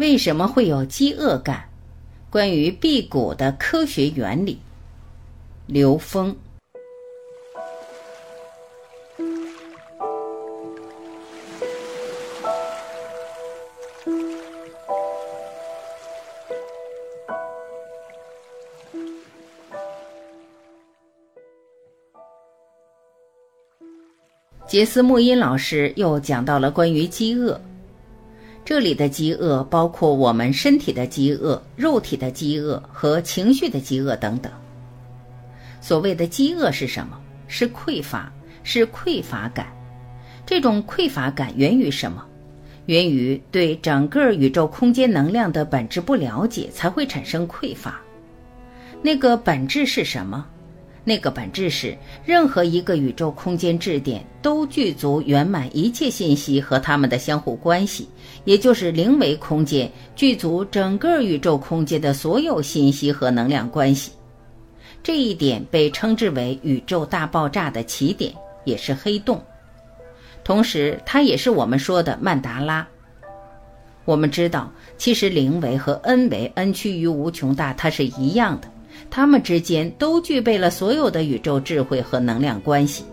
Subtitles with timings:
[0.00, 1.68] 为什么会有饥饿感？
[2.30, 4.58] 关于辟谷的科学原理。
[5.66, 6.34] 刘峰。
[24.66, 27.60] 杰斯穆因老师又讲到了关于饥饿。
[28.70, 34.52] 这里的饥饿包括我们身体的饥饿、肉体的饥饿和情绪的饥饿等等。
[35.80, 37.18] 所谓的饥饿是什么？
[37.48, 39.66] 是匮乏，是匮乏感。
[40.46, 42.24] 这种匮乏感源于什么？
[42.86, 48.00] 源于对整个宇宙空间能量的本质不了解，才会产生匮乏。
[49.02, 50.46] 那个本质是什么？
[51.10, 58.08] 那个本质是，任何一个宇宙空间质点都具足圆满一切信息和它们的相互关系，
[58.44, 64.12] 也就是零维空间具足整个宇宙空间的所有信息和能量关系。
[65.02, 68.32] 这一点被称之为宇宙大爆炸的起点，
[68.64, 69.42] 也是黑洞。
[70.44, 72.86] 同时，它也是我们说的曼达拉。
[74.04, 78.70] 我们知道，其实零维和 n 维 n 趋于无穷大，它是一样的。
[79.08, 83.04] 他们之间都具备了所有的宇宙智慧和能量关系。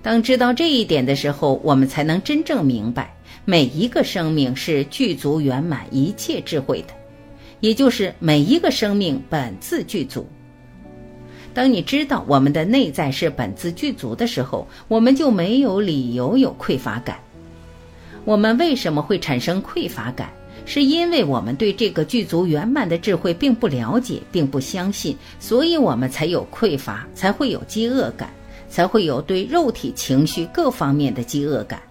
[0.00, 6.94] 当知道这一点的时候，我们才能真正明白，每一个生命是具足圆满一切智慧的，
[7.60, 10.26] 也就是每一个生命本自具足。
[11.54, 17.18] 当你知道我们的内在是本自具足的时候，我们就没有理由有匮乏感。
[18.24, 20.32] 我们为什么会产生匮乏感？
[20.64, 28.32] 是因为我们对这个具足圆满的智慧并不了解，并不相信，所以我们才有匮乏，才会有饥饿感，
[28.68, 31.82] 才会有对肉体、情绪各方面的饥饿感。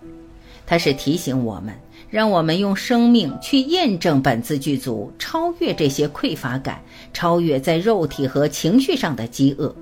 [0.65, 1.75] 它是提醒我们，
[2.09, 6.81] 让我们用生命去验证本自具足，超越这些匮乏感，
[7.13, 9.75] 超越在肉体和情绪上的饥饿。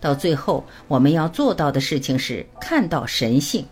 [0.00, 3.64] 到最后，我们要做到的事情是看到神性。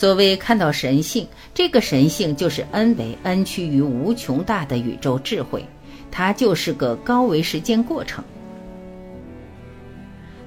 [0.00, 5.62] 所谓看到神性，这个神性就是 n 为 n 趋于无穷大的宇宙智慧，
[6.10, 8.24] 它就是个高维时间过程。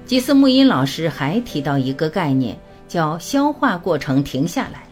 [0.06, 4.82] 吉斯木因老师还提到一个概念，叫消化过程停下来。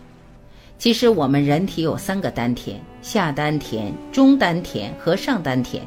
[0.79, 5.85] 其实我们人体有三个丹田：下丹田、中丹田和上丹田。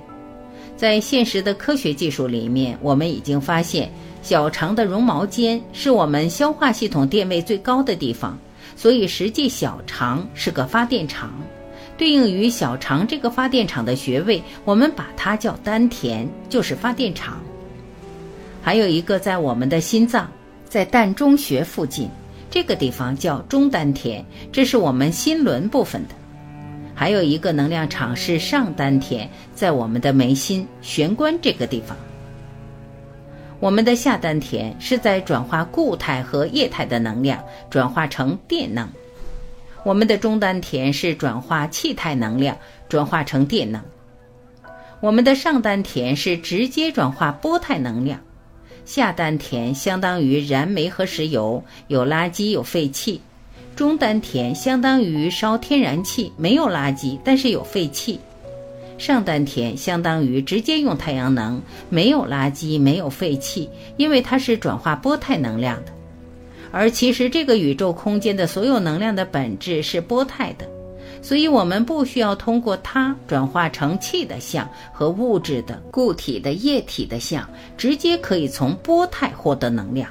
[0.76, 3.90] 在现实的科学技术里面，我们已经发现，
[4.22, 8.38] 小肠的绒毛尖是我们消化系统电位最高的地方。
[8.76, 11.32] 所以，实际小肠是个发电厂，
[11.98, 17.42] 对应于小肠这个发电厂的穴位，我们把它叫丹田，就是发电厂。
[18.62, 20.30] 还有一个在我们的心脏，
[20.68, 22.10] 在膻中穴附近，
[22.50, 26.16] 这个地方叫中丹田，这是我们心轮部分的。
[26.94, 31.96] 还有一个能量场是上丹田，在我们的眉心玄关这个地方。
[33.66, 38.86] 我们的下丹田是在转化固态和液态的能量，转化成电能；
[39.84, 42.56] 我们的中丹田是转化气态能量，
[42.88, 43.82] 转化成电能；
[45.00, 48.20] 我们的上丹田是直接转化波态能量；
[48.86, 53.20] 下丹田相当于燃煤和石油，有垃圾有废气；
[53.76, 58.20] 中丹田相当于烧天然气，没有垃圾，但是有废气。
[58.98, 65.92] 上丹田相当于直接用太阳能，没有垃圾，没有废气，因为它是转化波态能量的。
[66.72, 70.68] 而其实这个宇宙空间的所有能量的本质是波态的，
[71.22, 77.48] 所以我们不需要通过它转化成气的相和物质的固体的液体的相，
[77.78, 80.10] 直接可以从波态获得能量。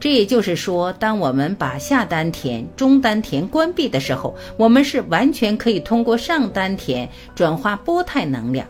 [0.00, 8.66] 这也就是说，当我们把下丹田、中丹田关闭的时候，我们是完全可以通过上丹田转化波态能量，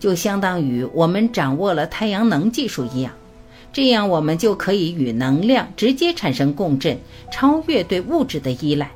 [0.00, 3.12] 就相当于我们掌握了太阳能技术一样。
[3.74, 6.96] 这样，我们就可以与能量直接产生共振，
[7.30, 8.90] 超越对物质的依赖，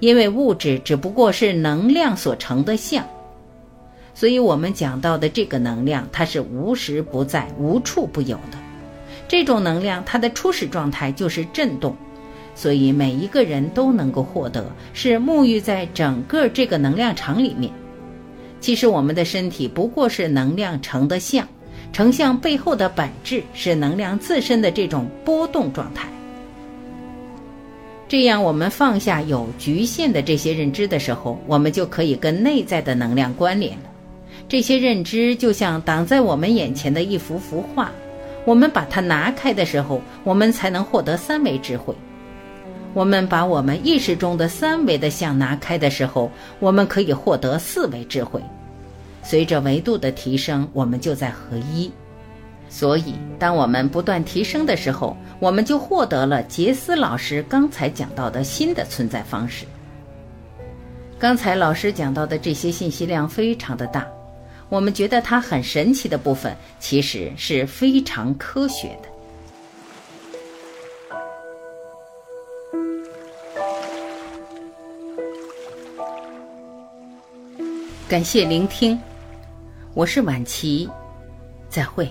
[0.00, 3.04] 因为物质只不过是能量所成的像。
[4.14, 8.61] 所以，我们讲到的这个能量，它是无时不在、无处不有的。
[9.32, 11.96] 这种能量，它的初始状态就是震动，
[12.54, 17.72] 所以每一个人都能够获得，是沐浴在整个这个能量场里面。
[18.60, 21.48] 其实我们的身体不过是能量成的像，
[21.94, 26.06] 成像背后的本质是能量自身的这种波动状态。
[28.06, 33.84] 这样，我们放下有局限的这些认知的时候，我们就可以跟内在的能量关联了。
[34.46, 37.90] 这些认知就像挡在我们眼前的一幅幅画。
[38.44, 41.94] 我们把它拿开的时候，我们才能获得三维智慧。
[42.94, 48.42] 我们把我们意识中的三维的相拿开的时候，我们可以获得四维智慧。
[49.22, 51.90] 随着维度的提升，我们就在合一。
[52.68, 59.64] 所以，当我们不断提升的时候，我们就获得了杰斯老师刚才讲到的新的存在方式。
[61.18, 64.06] 刚才老师讲到的这些信息量非常的大，
[64.72, 69.08] 我们觉得它很神奇的部分，其实是非常科学的。
[78.08, 78.98] 感谢聆听，
[79.92, 80.88] 我是晚琪，
[81.68, 82.10] 再会。